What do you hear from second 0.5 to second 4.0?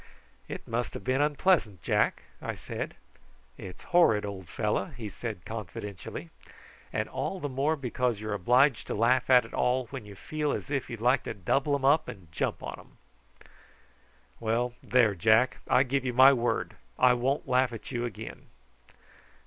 must have been unpleasant, Jack," I said. "It's